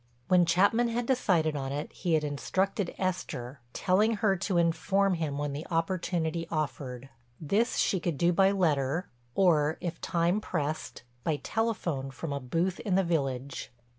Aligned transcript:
When 0.29 0.47
Chapman 0.47 0.87
had 0.87 1.05
decided 1.05 1.55
on 1.55 1.71
it 1.71 1.93
he 1.93 2.15
had 2.15 2.23
instructed 2.23 2.95
Esther, 2.97 3.59
telling 3.71 4.15
her 4.15 4.35
to 4.37 4.57
inform 4.57 5.13
him 5.13 5.37
when 5.37 5.53
the 5.53 5.67
opportunity 5.69 6.47
offered. 6.49 7.09
This 7.39 7.77
she 7.77 7.99
could 7.99 8.17
do 8.17 8.33
by 8.33 8.49
letter, 8.49 9.07
or, 9.35 9.77
if 9.79 10.01
time 10.01 10.41
pressed, 10.41 11.03
by 11.23 11.35
telephone 11.35 12.09
from 12.09 12.33
a 12.33 12.39
booth 12.39 12.79
in 12.79 12.95
the 12.95 13.03
village. 13.03 13.71